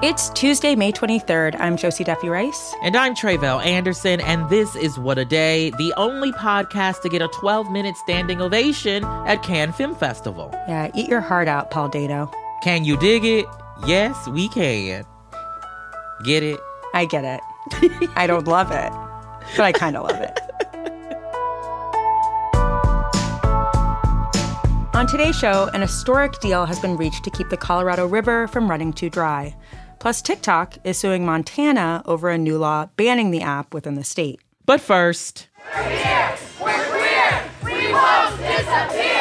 [0.00, 1.56] It's Tuesday, May 23rd.
[1.58, 2.72] I'm Josie Duffy Rice.
[2.82, 7.20] And I'm Tre'vell Anderson, and this is What a Day, the only podcast to get
[7.20, 10.50] a 12 minute standing ovation at Cannes Film Festival.
[10.68, 12.30] Yeah, eat your heart out, Paul Dano.
[12.62, 13.46] Can you dig it?
[13.88, 15.04] Yes, we can.
[16.22, 16.60] Get it?
[16.94, 17.40] I get it.
[18.14, 18.92] I don't love it,
[19.56, 20.38] but I kind of love it.
[24.94, 28.70] On today's show, an historic deal has been reached to keep the Colorado River from
[28.70, 29.56] running too dry.
[29.98, 34.40] Plus, TikTok is suing Montana over a new law banning the app within the state.
[34.64, 39.17] But first, we're here, we're queer, we won't disappear.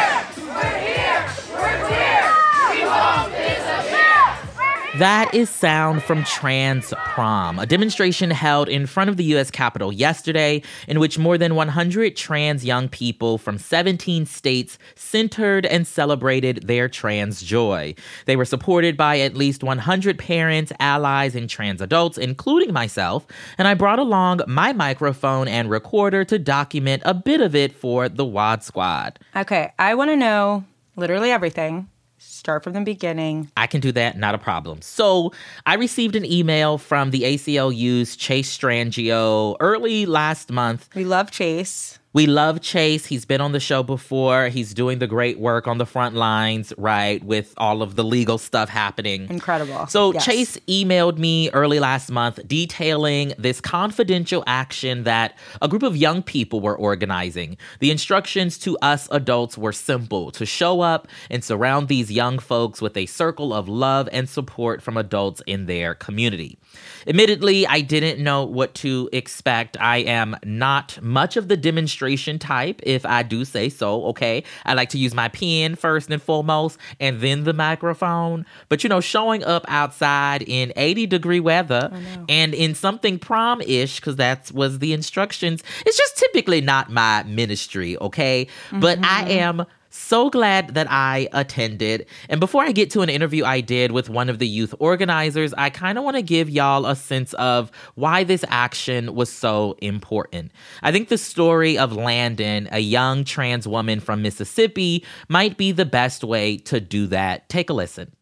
[4.97, 9.51] That is sound from Trans Prom, a demonstration held in front of the U.S.
[9.51, 15.85] Capitol yesterday, in which more than 100 trans young people from 17 states centered and
[15.85, 17.93] celebrated their trans joy.
[18.25, 23.27] They were supported by at least 100 parents, allies, and trans adults, including myself,
[23.59, 28.09] and I brought along my microphone and recorder to document a bit of it for
[28.09, 29.19] the WAD Squad.
[29.35, 31.87] Okay, I want to know literally everything
[32.17, 33.51] start from the beginning.
[33.57, 34.81] I can do that, not a problem.
[34.81, 35.33] So,
[35.65, 40.89] I received an email from the ACLU's Chase Strangio early last month.
[40.95, 41.96] We love Chase.
[42.17, 43.05] We love Chase.
[43.05, 44.47] He's been on the show before.
[44.47, 48.39] He's doing the great work on the front lines, right, with all of the legal
[48.39, 49.29] stuff happening.
[49.29, 49.85] Incredible.
[49.85, 50.25] So, yes.
[50.25, 56.23] Chase emailed me early last month detailing this confidential action that a group of young
[56.23, 57.55] people were organizing.
[57.81, 62.81] The instructions to us adults were simple to show up and surround these young folks
[62.81, 66.57] with a circle of love and support from adults in their community.
[67.05, 69.77] Admittedly, I didn't know what to expect.
[69.79, 72.06] I am not much of the demonstration
[72.39, 74.43] type, if I do say so, okay?
[74.65, 78.45] I like to use my pen first and foremost, and then the microphone.
[78.69, 81.91] But you know, showing up outside in 80 degree weather
[82.29, 87.23] and in something prom ish, because that was the instructions, it's just typically not my
[87.23, 88.47] ministry, okay?
[88.67, 88.79] Mm-hmm.
[88.79, 89.31] But I mm-hmm.
[89.31, 89.65] am
[89.97, 92.05] so glad that I attended.
[92.29, 95.53] And before I get to an interview I did with one of the youth organizers,
[95.55, 99.75] I kind of want to give y'all a sense of why this action was so
[99.81, 100.51] important.
[100.83, 105.85] I think the story of Landon, a young trans woman from Mississippi, might be the
[105.85, 107.49] best way to do that.
[107.49, 108.13] Take a listen.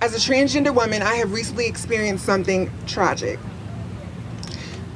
[0.00, 3.38] As a transgender woman, I have recently experienced something tragic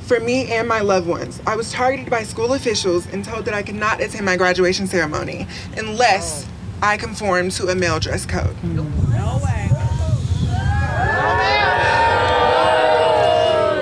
[0.07, 1.43] for me and my loved ones.
[1.47, 4.87] I was targeted by school officials and told that I could not attend my graduation
[4.87, 6.47] ceremony unless
[6.81, 8.57] I conformed to a male dress code.
[8.63, 9.69] No way.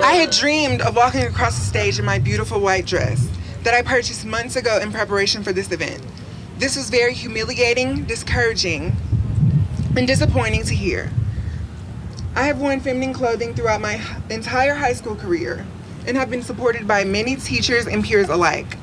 [0.01, 3.29] I had dreamed of walking across the stage in my beautiful white dress
[3.63, 6.01] that I purchased months ago in preparation for this event.
[6.57, 8.95] This was very humiliating, discouraging,
[9.95, 11.11] and disappointing to hear.
[12.35, 15.65] I have worn feminine clothing throughout my entire high school career
[16.07, 18.77] and have been supported by many teachers and peers alike.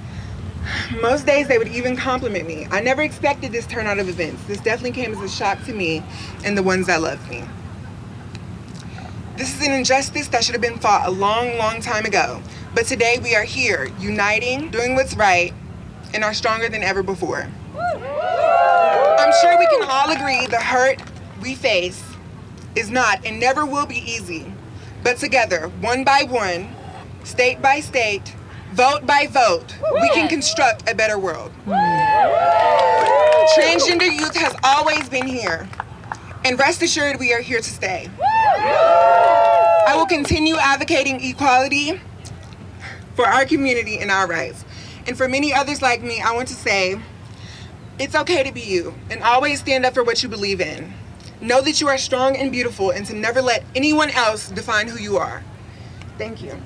[1.00, 2.66] Most days they would even compliment me.
[2.70, 4.44] I never expected this turnout of events.
[4.44, 6.02] This definitely came as a shock to me
[6.44, 7.44] and the ones that loved me.
[9.36, 12.40] This is an injustice that should have been fought a long, long time ago.
[12.74, 15.52] But today we are here, uniting, doing what's right,
[16.14, 17.48] and are stronger than ever before.
[17.74, 21.02] I'm sure we can all agree the hurt
[21.40, 22.02] we face
[22.76, 24.52] is not and never will be easy.
[25.02, 26.68] But together, one by one,
[27.24, 28.34] state by state,
[28.72, 31.52] vote by vote, we can construct a better world.
[33.56, 35.68] Transgender youth has always been here,
[36.44, 38.08] and rest assured we are here to stay.
[38.18, 42.00] I will continue advocating equality
[43.14, 44.64] for our community and our rights.
[45.06, 47.00] And for many others like me, I want to say
[47.98, 50.92] it's okay to be you and always stand up for what you believe in.
[51.40, 54.98] Know that you are strong and beautiful and to never let anyone else define who
[54.98, 55.42] you are.
[56.18, 56.56] Thank you.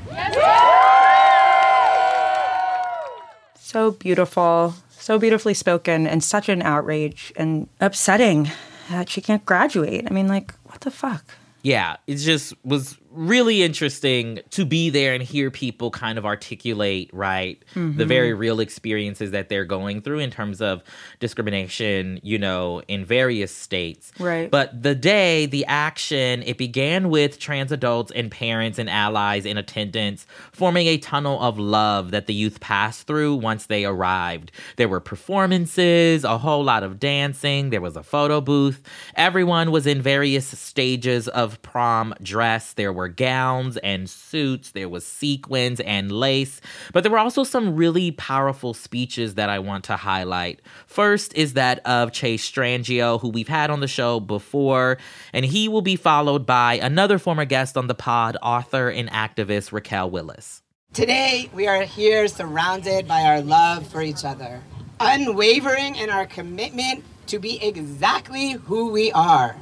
[3.58, 8.50] So beautiful, so beautifully spoken, and such an outrage and upsetting
[8.90, 10.06] that she can't graduate.
[10.08, 11.24] I mean, like, what the fuck?
[11.62, 17.10] Yeah, it just was really interesting to be there and hear people kind of articulate
[17.12, 17.96] right mm-hmm.
[17.96, 20.82] the very real experiences that they're going through in terms of
[21.20, 24.12] discrimination you know in various states.
[24.18, 24.50] Right.
[24.50, 29.56] But the day the action it began with trans adults and parents and allies in
[29.56, 34.52] attendance forming a tunnel of love that the youth passed through once they arrived.
[34.76, 38.82] There were performances a whole lot of dancing there was a photo booth.
[39.14, 42.72] Everyone was in various stages of prom dress.
[42.72, 46.60] There were were gowns and suits, there was sequins and lace,
[46.92, 50.60] but there were also some really powerful speeches that I want to highlight.
[50.88, 54.98] First is that of Chase Strangio, who we've had on the show before,
[55.32, 59.70] and he will be followed by another former guest on the pod, author and activist
[59.70, 60.62] Raquel Willis.
[60.92, 64.60] Today, we are here surrounded by our love for each other,
[64.98, 69.54] unwavering in our commitment to be exactly who we are.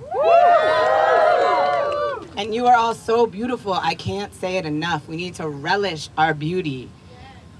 [2.36, 5.06] And you are all so beautiful, I can't say it enough.
[5.06, 6.90] We need to relish our beauty.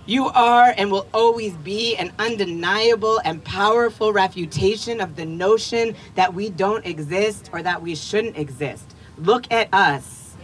[0.07, 6.35] You are and will always be an undeniable and powerful refutation of the notion that
[6.35, 8.97] we don't exist or that we shouldn't exist.
[9.17, 10.35] Look at us.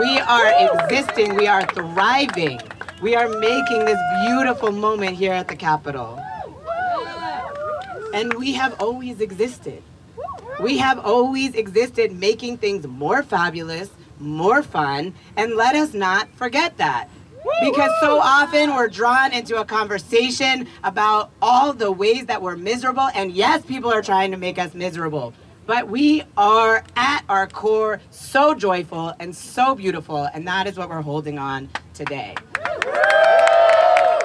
[0.00, 0.52] We are
[0.84, 2.60] existing, we are thriving.
[3.00, 6.20] We are making this beautiful moment here at the Capitol.
[8.12, 9.82] And we have always existed.
[10.60, 16.76] We have always existed making things more fabulous, more fun, and let us not forget
[16.78, 17.08] that.
[17.62, 23.08] Because so often we're drawn into a conversation about all the ways that we're miserable,
[23.14, 25.32] and yes, people are trying to make us miserable.
[25.64, 30.88] But we are at our core so joyful and so beautiful, and that is what
[30.88, 32.34] we're holding on today.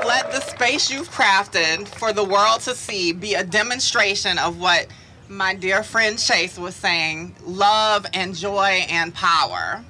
[0.06, 4.88] Let the space you've crafted for the world to see be a demonstration of what
[5.33, 9.83] my dear friend Chase was saying love and joy and power.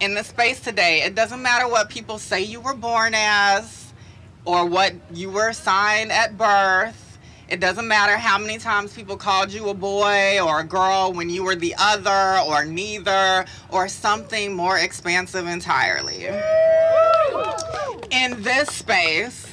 [0.00, 3.92] In the space today, it doesn't matter what people say you were born as
[4.44, 7.18] or what you were assigned at birth.
[7.48, 11.30] It doesn't matter how many times people called you a boy or a girl when
[11.30, 16.28] you were the other or neither or something more expansive entirely
[18.12, 19.46] in this space,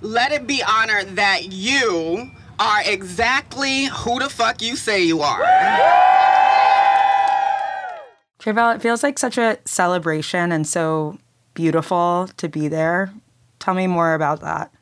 [0.00, 5.42] let it be honored that you are exactly who the fuck you say you are.
[8.38, 11.18] Tre'vell, it feels like such a celebration and so
[11.54, 13.12] beautiful to be there.
[13.58, 14.72] Tell me more about that.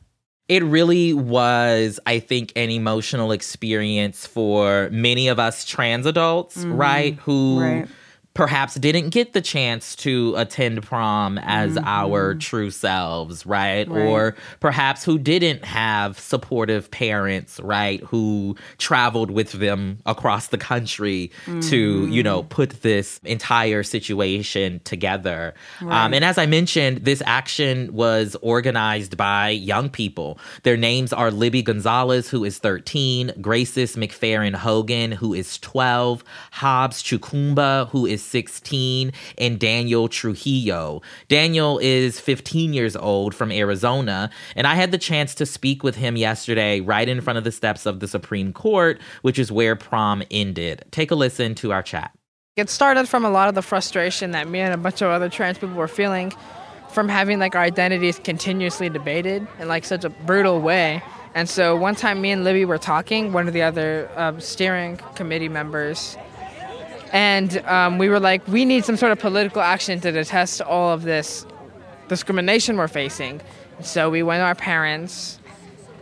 [0.48, 6.76] It really was, I think, an emotional experience for many of us trans adults, mm-hmm.
[6.76, 7.14] right?
[7.20, 7.88] Who right
[8.34, 11.86] perhaps didn't get the chance to attend prom as mm-hmm.
[11.86, 13.88] our true selves, right?
[13.88, 14.06] right?
[14.06, 18.00] Or perhaps who didn't have supportive parents, right?
[18.04, 21.60] Who traveled with them across the country mm-hmm.
[21.60, 25.54] to, you know, put this entire situation together.
[25.80, 26.04] Um, right.
[26.04, 30.38] Um, and as I mentioned, this action was organized by young people.
[30.64, 37.02] Their names are Libby Gonzalez, who is 13, Grayson McFerrin Hogan, who is 12, Hobbs
[37.02, 41.02] Chukumba, who is 16, and Daniel Trujillo.
[41.28, 45.96] Daniel is 15 years old from Arizona, and I had the chance to speak with
[45.96, 49.76] him yesterday right in front of the steps of the Supreme Court, which is where
[49.76, 50.84] prom ended.
[50.90, 52.12] Take a listen to our chat.
[52.56, 55.28] It started from a lot of the frustration that me and a bunch of other
[55.28, 56.32] trans people were feeling
[56.90, 61.02] from having like our identities continuously debated in like such a brutal way.
[61.34, 63.32] And so one time, me and Libby were talking.
[63.32, 66.16] One of the other uh, steering committee members
[67.14, 70.92] and um, we were like, we need some sort of political action to detest all
[70.92, 71.46] of this
[72.08, 73.40] discrimination we're facing.
[73.80, 75.38] So we went to our parents,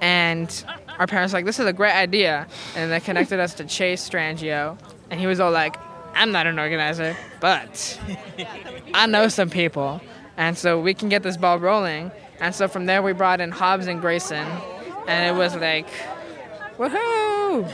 [0.00, 0.64] and
[0.99, 2.47] our parents were like, this is a great idea.
[2.75, 4.79] And they connected us to Chase Strangio,
[5.11, 5.76] and he was all like,
[6.14, 8.00] I'm not an organizer, but
[8.94, 10.00] I know some people.
[10.38, 12.11] And so we can get this ball rolling.
[12.41, 14.47] And so from there, we brought in Hobbs and Grayson,
[15.06, 15.88] and it was like,
[16.79, 17.70] woohoo!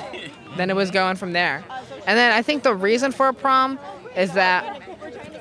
[0.57, 1.65] then it was going from there.
[2.09, 3.79] And then I think the reason for a prom
[4.17, 4.81] is that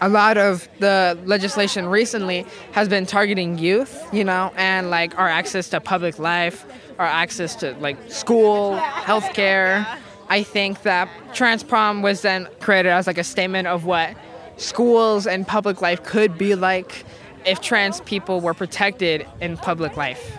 [0.01, 5.29] a lot of the legislation recently has been targeting youth, you know, and like our
[5.29, 6.65] access to public life,
[6.99, 9.87] our access to like school, healthcare.
[10.27, 14.13] I think that trans prom was then created as like a statement of what
[14.57, 17.05] schools and public life could be like
[17.45, 20.37] if trans people were protected in public life.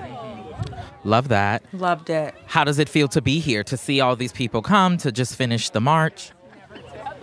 [1.08, 1.62] Love that.
[1.72, 2.34] Loved it.
[2.46, 5.36] How does it feel to be here, to see all these people come to just
[5.36, 6.32] finish the march?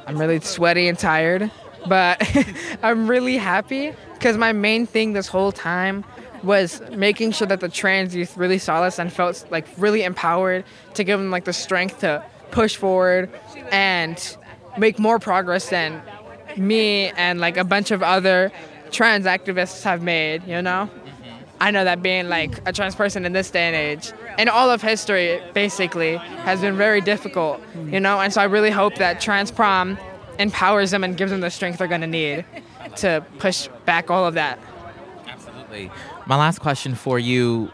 [0.08, 1.51] I'm really sweaty and tired,
[1.88, 2.20] but
[2.84, 6.04] I'm really happy because my main thing this whole time
[6.42, 10.63] was making sure that the trans youth really saw us and felt like really empowered
[10.96, 13.30] to give them like the strength to push forward
[13.72, 14.38] and
[14.80, 16.01] make more progress than
[16.58, 18.51] me and like a bunch of other
[18.92, 20.89] trans activists have made, you know?
[21.62, 24.69] I know that being like a trans person in this day and age, and all
[24.69, 28.19] of history basically, has been very difficult, you know.
[28.19, 29.97] And so I really hope that trans prom
[30.38, 32.45] empowers them and gives them the strength they're going to need
[32.97, 34.59] to push back all of that.
[35.27, 35.89] Absolutely.
[36.25, 37.71] My last question for you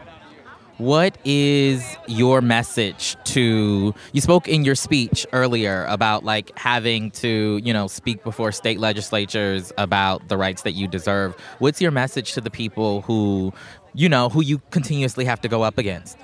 [0.82, 7.60] What is your message to you spoke in your speech earlier about like having to,
[7.62, 11.36] you know, speak before state legislatures about the rights that you deserve.
[11.60, 13.52] What's your message to the people who,
[13.94, 16.18] you know, who you continuously have to go up against?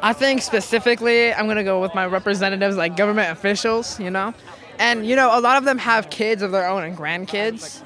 [0.00, 4.32] I think specifically, I'm gonna go with my representatives, like government officials, you know,
[4.78, 7.82] and you know, a lot of them have kids of their own and grandkids.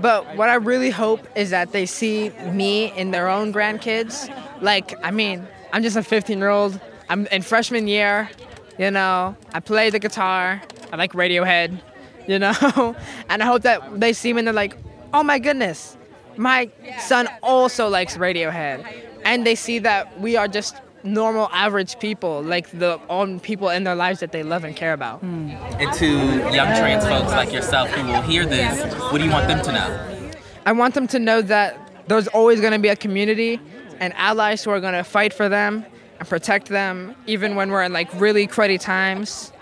[0.00, 4.32] But what I really hope is that they see me in their own grandkids.
[4.60, 6.80] Like, I mean, I'm just a 15 year old.
[7.08, 8.30] I'm in freshman year.
[8.78, 10.62] You know, I play the guitar.
[10.92, 11.80] I like Radiohead.
[12.26, 12.96] You know,
[13.28, 14.76] and I hope that they see me and they're like,
[15.12, 15.96] oh my goodness,
[16.36, 18.84] my son also likes Radiohead,
[19.24, 23.84] and they see that we are just normal average people like the own people in
[23.84, 25.50] their lives that they love and care about hmm.
[25.78, 26.08] And to
[26.50, 29.72] young trans folks like yourself who will hear this, what do you want them to
[29.72, 30.30] know?
[30.64, 33.60] i want them to know that there's always going to be a community
[34.04, 35.84] and allies who are going to fight for them
[36.18, 39.52] and protect them even when we're in like really cruddy times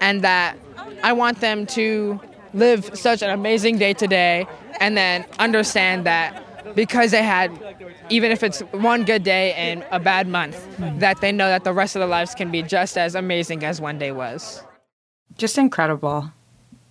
[0.00, 0.56] and that
[1.02, 2.20] i want them to
[2.52, 4.46] live such an amazing day today
[4.80, 6.28] and then understand that
[6.74, 7.50] because they had
[8.10, 10.56] even if it's one good day and a bad month
[10.98, 13.80] that they know that the rest of their lives can be just as amazing as
[13.80, 14.62] one day was
[15.36, 16.32] Just incredible.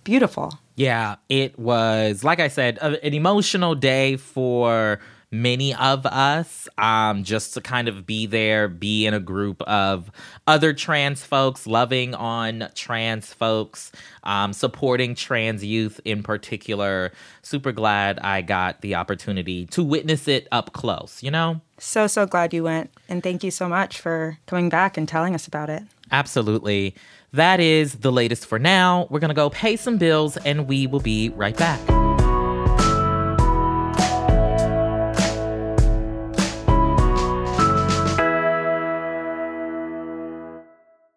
[0.04, 0.58] Beautiful.
[0.76, 5.00] Yeah, it was, like I said, an emotional day for
[5.42, 6.68] many of us.
[6.78, 10.10] Um, just to kind of be there, be in a group of
[10.46, 17.12] other trans folks, loving on trans folks, um, supporting trans youth in particular.
[17.42, 21.60] Super glad I got the opportunity to witness it up close, you know?
[21.78, 22.90] So, so glad you went.
[23.08, 25.82] And thank you so much for coming back and telling us about it.
[26.10, 26.94] Absolutely.
[27.32, 29.08] That is the latest for now.
[29.10, 32.03] We're going to go pay some bills and we will be right back.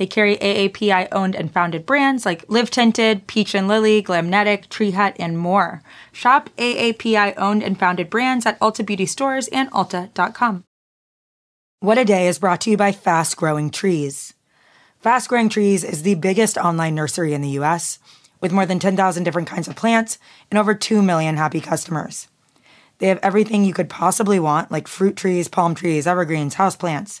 [0.00, 4.92] They carry AAPI owned and founded brands like Live Tinted, Peach and Lily, Glamnetic, Tree
[4.92, 5.82] Hut, and more.
[6.10, 10.64] Shop AAPI owned and founded brands at Ulta Beauty stores and Ulta.com.
[11.80, 14.32] What a Day is brought to you by Fast Growing Trees.
[15.00, 17.98] Fast Growing Trees is the biggest online nursery in the US,
[18.40, 20.18] with more than 10,000 different kinds of plants
[20.50, 22.26] and over 2 million happy customers.
[23.00, 27.20] They have everything you could possibly want, like fruit trees, palm trees, evergreens, houseplants,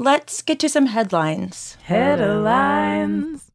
[0.00, 1.76] Let's get to some headlines.
[1.82, 3.50] Headlines.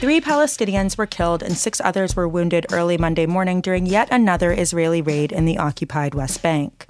[0.00, 4.54] Three Palestinians were killed and six others were wounded early Monday morning during yet another
[4.54, 6.86] Israeli raid in the occupied West Bank.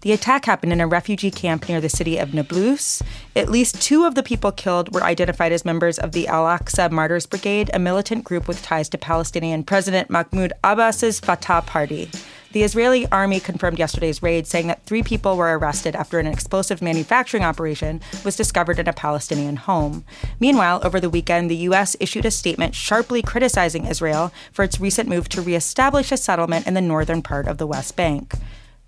[0.00, 3.02] The attack happened in a refugee camp near the city of Nablus.
[3.36, 6.90] At least two of the people killed were identified as members of the Al Aqsa
[6.90, 12.08] Martyrs Brigade, a militant group with ties to Palestinian President Mahmoud Abbas's Fatah Party.
[12.52, 16.82] The Israeli army confirmed yesterday's raid, saying that three people were arrested after an explosive
[16.82, 20.04] manufacturing operation was discovered in a Palestinian home.
[20.38, 21.96] Meanwhile, over the weekend, the U.S.
[21.98, 26.74] issued a statement sharply criticizing Israel for its recent move to reestablish a settlement in
[26.74, 28.34] the northern part of the West Bank.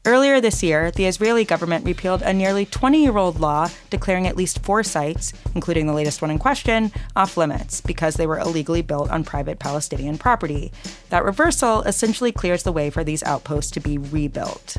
[0.06, 4.36] Earlier this year, the Israeli government repealed a nearly 20 year old law declaring at
[4.36, 8.82] least four sites, including the latest one in question, off limits because they were illegally
[8.82, 10.70] built on private Palestinian property.
[11.08, 14.76] That reversal essentially clears the way for these outposts to be rebuilt.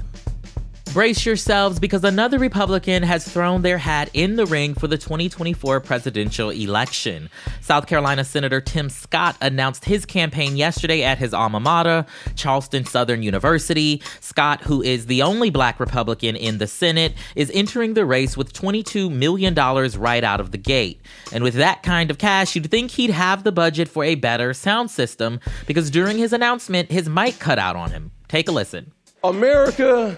[0.96, 5.82] Brace yourselves because another Republican has thrown their hat in the ring for the 2024
[5.82, 7.30] presidential election.
[7.60, 12.06] South Carolina Senator Tim Scott announced his campaign yesterday at his alma mater,
[12.38, 14.02] Charleston Southern University.
[14.22, 18.54] Scott, who is the only black Republican in the Senate, is entering the race with
[18.54, 21.02] $22 million right out of the gate.
[21.34, 24.54] And with that kind of cash, you'd think he'd have the budget for a better
[24.54, 28.12] sound system because during his announcement, his mic cut out on him.
[28.30, 28.94] Take a listen.
[29.26, 30.18] America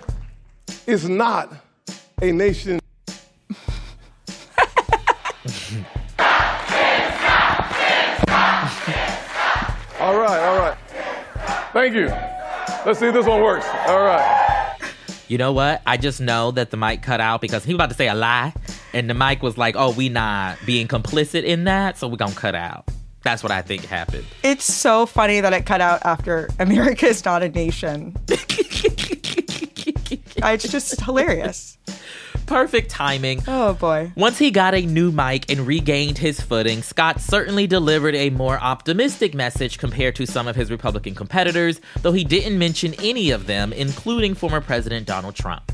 [0.86, 1.54] is not
[2.22, 2.80] a nation.
[10.00, 10.78] all right, all right.
[11.74, 12.08] Thank you.
[12.86, 13.66] Let's see if this one works.
[13.88, 14.80] All right.
[15.28, 15.82] You know what?
[15.86, 18.16] I just know that the mic cut out because he was about to say a
[18.16, 18.54] lie,
[18.94, 22.34] and the mic was like, "Oh, we not being complicit in that, so we're gonna
[22.34, 22.88] cut out."
[23.24, 24.24] That's what I think happened.
[24.44, 28.16] It's so funny that it cut out after America is not a nation.
[30.44, 31.78] it's just hilarious.
[32.46, 33.44] Perfect timing.
[33.46, 34.14] Oh boy.
[34.16, 38.58] Once he got a new mic and regained his footing, Scott certainly delivered a more
[38.58, 43.48] optimistic message compared to some of his Republican competitors, though he didn't mention any of
[43.48, 45.74] them, including former President Donald Trump.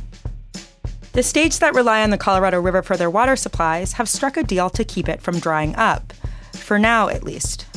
[1.13, 4.43] The states that rely on the Colorado River for their water supplies have struck a
[4.43, 6.12] deal to keep it from drying up.
[6.53, 7.67] For now, at least.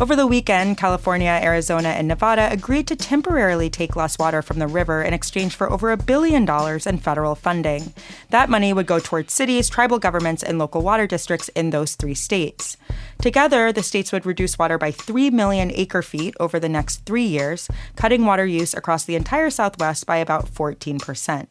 [0.00, 4.68] Over the weekend, California, Arizona, and Nevada agreed to temporarily take less water from the
[4.68, 7.92] river in exchange for over a billion dollars in federal funding.
[8.30, 12.14] That money would go towards cities, tribal governments, and local water districts in those three
[12.14, 12.76] states.
[13.20, 17.26] Together, the states would reduce water by 3 million acre feet over the next three
[17.26, 21.46] years, cutting water use across the entire Southwest by about 14%.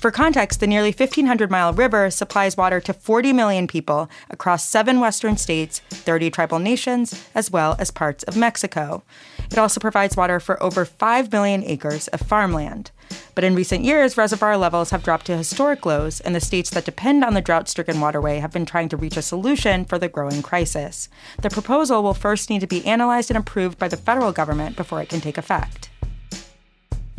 [0.00, 4.98] For context, the nearly 1,500 mile river supplies water to 40 million people across seven
[4.98, 9.02] western states, 30 tribal nations, as well as parts of Mexico.
[9.50, 12.92] It also provides water for over 5 million acres of farmland.
[13.34, 16.86] But in recent years, reservoir levels have dropped to historic lows, and the states that
[16.86, 20.08] depend on the drought stricken waterway have been trying to reach a solution for the
[20.08, 21.10] growing crisis.
[21.42, 25.02] The proposal will first need to be analyzed and approved by the federal government before
[25.02, 25.89] it can take effect.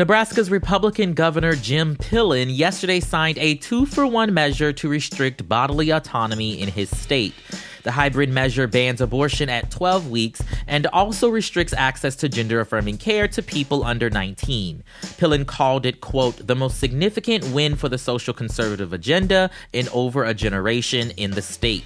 [0.02, 5.92] Nebraska's Republican Governor Jim Pillen yesterday signed a two for one measure to restrict bodily
[5.92, 7.36] autonomy in his state.
[7.84, 12.98] The hybrid measure bans abortion at 12 weeks and also restricts access to gender affirming
[12.98, 14.84] care to people under 19.
[15.20, 20.24] Pillen called it, quote, the most significant win for the social conservative agenda in over
[20.24, 21.84] a generation in the state.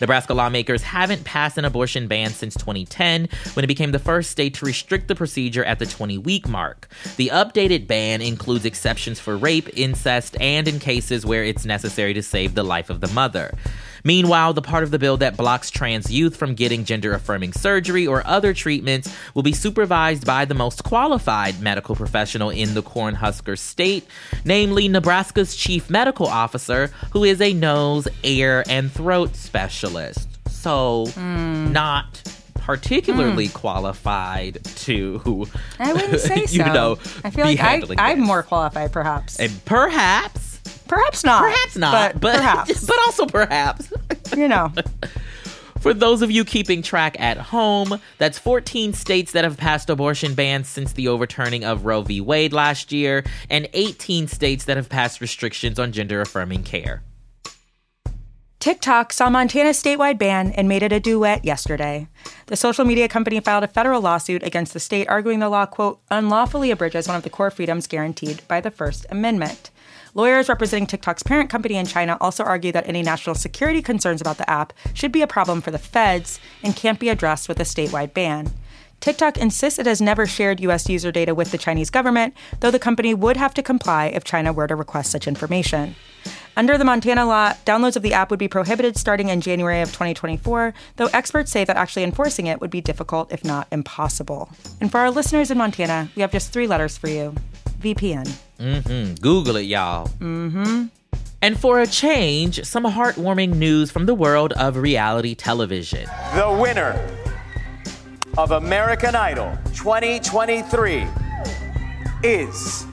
[0.00, 4.54] Nebraska lawmakers haven't passed an abortion ban since 2010, when it became the first state
[4.54, 6.88] to restrict the procedure at the 20 week mark.
[7.16, 12.22] The updated ban includes exceptions for rape, incest, and in cases where it's necessary to
[12.22, 13.54] save the life of the mother.
[14.04, 18.06] Meanwhile, the part of the bill that blocks trans youth from getting gender affirming surgery
[18.06, 23.58] or other treatments will be supervised by the most qualified medical professional in the Cornhusker
[23.58, 24.06] state,
[24.44, 30.28] namely Nebraska's chief medical officer, who is a nose, ear, and throat specialist.
[30.50, 31.72] So, Hmm.
[31.72, 32.22] not
[32.54, 35.46] particularly qualified to
[35.78, 36.54] I wouldn't say so.
[36.54, 39.38] you know I feel like I, I'm more qualified, perhaps.
[39.38, 40.53] and perhaps
[40.88, 41.42] Perhaps not.
[41.42, 42.84] perhaps not but, but perhaps.
[42.86, 43.92] but also perhaps
[44.36, 44.72] you know.
[45.80, 50.32] For those of you keeping track at home, that's 14 states that have passed abortion
[50.32, 52.22] bans since the overturning of Roe v.
[52.22, 57.02] Wade last year, and 18 states that have passed restrictions on gender affirming care.
[58.64, 62.08] TikTok saw Montana's statewide ban and made it a duet yesterday.
[62.46, 66.00] The social media company filed a federal lawsuit against the state, arguing the law, quote,
[66.10, 69.70] unlawfully abridges one of the core freedoms guaranteed by the First Amendment.
[70.14, 74.38] Lawyers representing TikTok's parent company in China also argue that any national security concerns about
[74.38, 77.64] the app should be a problem for the feds and can't be addressed with a
[77.64, 78.50] statewide ban.
[79.04, 80.88] TikTok insists it has never shared U.S.
[80.88, 84.50] user data with the Chinese government, though the company would have to comply if China
[84.50, 85.94] were to request such information.
[86.56, 89.88] Under the Montana law, downloads of the app would be prohibited starting in January of
[89.88, 94.48] 2024, though experts say that actually enforcing it would be difficult, if not impossible.
[94.80, 97.34] And for our listeners in Montana, we have just three letters for you
[97.80, 98.26] VPN.
[98.58, 99.16] Mm-hmm.
[99.16, 100.08] Google it, y'all.
[100.18, 100.86] Mm-hmm.
[101.42, 106.06] And for a change, some heartwarming news from the world of reality television.
[106.34, 107.06] The winner
[108.36, 111.06] of American Idol 2023
[112.24, 112.84] is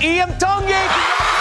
[0.00, 1.37] Iam Tongi.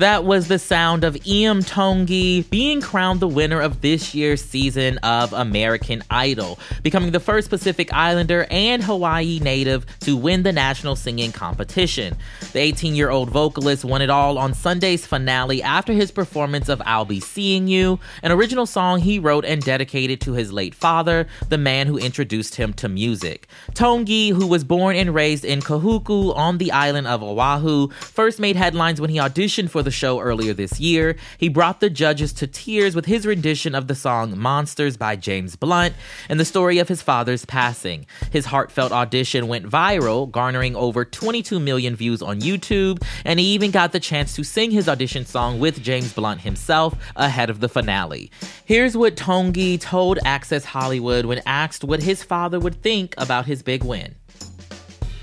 [0.00, 4.96] That was the sound of Iam Tongi being crowned the winner of this year's season
[5.02, 10.96] of American Idol, becoming the first Pacific Islander and Hawaii native to win the national
[10.96, 12.16] singing competition.
[12.54, 16.80] The 18 year old vocalist won it all on Sunday's finale after his performance of
[16.86, 21.26] I'll Be Seeing You, an original song he wrote and dedicated to his late father,
[21.50, 23.48] the man who introduced him to music.
[23.72, 28.56] Tongi, who was born and raised in Kahuku on the island of Oahu, first made
[28.56, 31.16] headlines when he auditioned for the the show earlier this year.
[31.36, 35.56] He brought the judges to tears with his rendition of the song Monsters by James
[35.56, 35.96] Blunt
[36.28, 38.06] and the story of his father's passing.
[38.30, 43.72] His heartfelt audition went viral, garnering over 22 million views on YouTube, and he even
[43.72, 47.68] got the chance to sing his audition song with James Blunt himself ahead of the
[47.68, 48.30] finale.
[48.64, 53.64] Here's what Tongi told Access Hollywood when asked what his father would think about his
[53.64, 54.14] big win.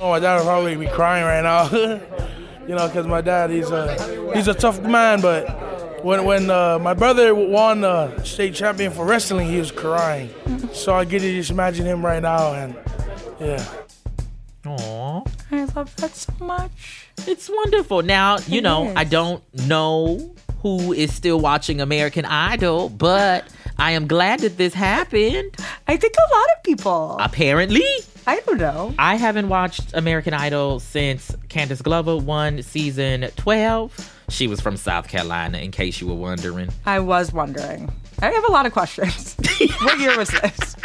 [0.02, 2.28] Oh, my would probably be crying right now.
[2.68, 5.22] you know, because my dad he's a he's a tough man.
[5.22, 10.30] But when when uh, my brother won uh, state champion for wrestling, he was crying.
[10.74, 12.76] So I get to just imagine him right now, and
[13.40, 13.64] yeah.
[14.64, 15.26] Aww.
[15.52, 17.08] I love that so much.
[17.26, 18.02] It's wonderful.
[18.02, 18.94] Now, you It know, is.
[18.98, 23.46] I don't know who is still watching American Idol, but
[23.78, 25.56] I am glad that this happened.
[25.88, 27.18] I think a lot of people.
[27.20, 27.86] Apparently.
[28.26, 28.94] I don't know.
[29.00, 34.14] I haven't watched American Idol since Candice Glover won season 12.
[34.30, 36.70] She was from South Carolina, in case you were wondering.
[36.86, 37.92] I was wondering.
[38.20, 39.36] I have a lot of questions.
[39.82, 40.76] what year was this?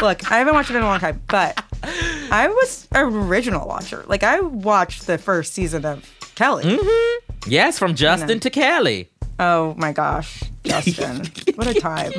[0.00, 4.04] Look, I haven't watched it in a long time, but I was an original watcher.
[4.06, 6.64] Like I watched the first season of Kelly.
[6.64, 7.50] Mm-hmm.
[7.50, 9.10] Yes, from Justin to Kelly.
[9.38, 11.26] Oh my gosh, Justin.
[11.54, 12.12] what a time.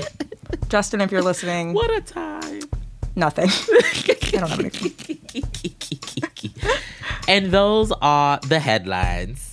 [0.70, 1.74] Justin, if you're listening.
[1.74, 2.62] What a time.
[3.16, 3.50] Nothing.
[4.34, 4.92] I don't have anything.
[7.28, 9.52] And those are the headlines.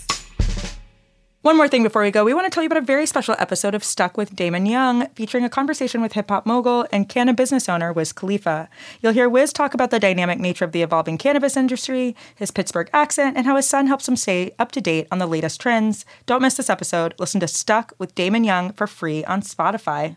[1.43, 3.37] One more thing before we go, we want to tell you about a very special
[3.39, 7.39] episode of Stuck with Damon Young, featuring a conversation with hip hop mogul and cannabis
[7.39, 8.69] business owner Wiz Khalifa.
[9.01, 12.91] You'll hear Wiz talk about the dynamic nature of the evolving cannabis industry, his Pittsburgh
[12.93, 16.05] accent, and how his son helps him stay up to date on the latest trends.
[16.27, 17.15] Don't miss this episode.
[17.19, 20.17] Listen to Stuck with Damon Young for free on Spotify.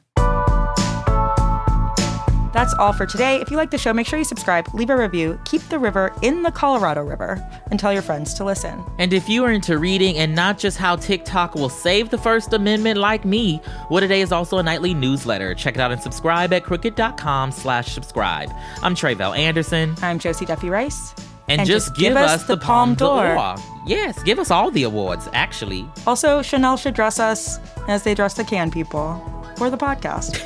[2.62, 3.42] That's all for today.
[3.42, 6.14] If you like the show, make sure you subscribe, leave a review, keep the river
[6.22, 8.84] in the Colorado River, and tell your friends to listen.
[9.00, 12.54] And if you are into reading and not just how TikTok will save the First
[12.54, 15.56] Amendment like me, What a Day is also a nightly newsletter.
[15.56, 18.52] Check it out and subscribe at crooked.com slash subscribe.
[18.84, 19.96] I'm Tre'vell Anderson.
[20.04, 21.16] I'm Josie Duffy Rice.
[21.48, 23.56] And, just, give, us the Palme d'Or.
[23.88, 25.90] Yes, give us all the awards, actually.
[26.06, 29.20] Also, Chanel should dress us as they dress the Cannes people
[29.58, 30.38] for the podcast.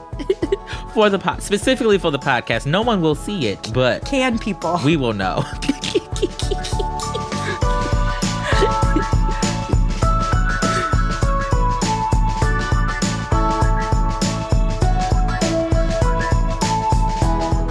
[0.94, 4.80] For the pod, specifically for the podcast, no one will see it, but Cannes people.
[4.84, 5.44] we will know.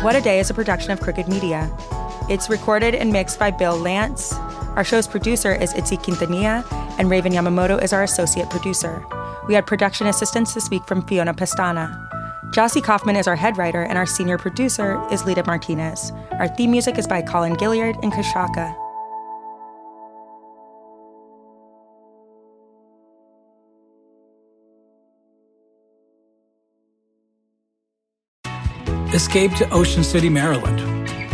[0.06, 1.68] What a Day is a production of Crooked Media.
[2.30, 4.34] It's recorded and mixed by Bill Lance.
[4.76, 6.64] Our show's producer is Itzi Quintanilla,
[7.00, 9.04] and Raven Yamamoto is our associate producer.
[9.48, 12.15] We had production assistance this week from Fiona Pestana.
[12.56, 16.14] Jocey Coffman is our head writer, and our senior producer is Lita Martinez.
[16.32, 18.74] Our theme music is by Colin Gilliard and Kashaka.
[29.14, 30.80] Escape to Ocean City, Maryland,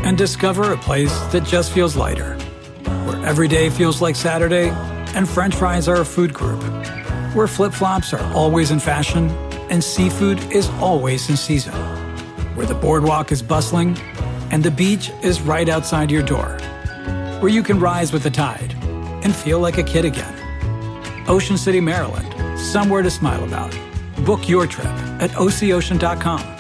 [0.03, 2.33] and discover a place that just feels lighter,
[3.05, 4.69] where every day feels like Saturday
[5.13, 6.63] and French fries are a food group,
[7.35, 9.29] where flip flops are always in fashion
[9.71, 11.73] and seafood is always in season,
[12.55, 13.97] where the boardwalk is bustling
[14.51, 16.57] and the beach is right outside your door,
[17.39, 18.75] where you can rise with the tide
[19.23, 20.35] and feel like a kid again.
[21.27, 23.75] Ocean City, Maryland, somewhere to smile about.
[24.25, 24.85] Book your trip
[25.21, 26.57] at ococean.com.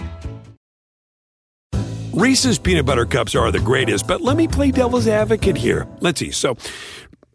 [2.13, 5.87] Reese's peanut butter cups are the greatest, but let me play devil's advocate here.
[5.99, 6.31] Let's see.
[6.31, 6.55] So,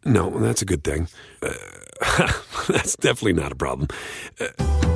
[0.05, 1.09] no, that's a good thing.
[1.43, 1.53] Uh,
[2.69, 3.89] that's definitely not a problem.
[4.41, 4.96] Uh,